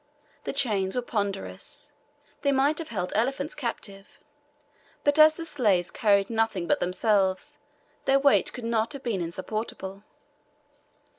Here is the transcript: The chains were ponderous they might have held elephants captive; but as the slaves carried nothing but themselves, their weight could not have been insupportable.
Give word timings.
The 0.45 0.51
chains 0.51 0.95
were 0.95 1.03
ponderous 1.03 1.91
they 2.41 2.51
might 2.51 2.79
have 2.79 2.89
held 2.89 3.13
elephants 3.15 3.53
captive; 3.53 4.19
but 5.03 5.19
as 5.19 5.35
the 5.37 5.45
slaves 5.45 5.91
carried 5.91 6.27
nothing 6.31 6.65
but 6.65 6.79
themselves, 6.79 7.59
their 8.05 8.17
weight 8.17 8.51
could 8.51 8.65
not 8.65 8.93
have 8.93 9.03
been 9.03 9.21
insupportable. 9.21 10.01